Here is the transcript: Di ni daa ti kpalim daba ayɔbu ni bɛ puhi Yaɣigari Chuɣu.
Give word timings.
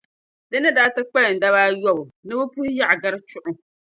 Di 0.49 0.57
ni 0.59 0.69
daa 0.75 0.93
ti 0.95 1.01
kpalim 1.09 1.39
daba 1.41 1.59
ayɔbu 1.67 2.11
ni 2.25 2.33
bɛ 2.39 2.43
puhi 2.53 2.69
Yaɣigari 2.77 3.19
Chuɣu. 3.29 3.51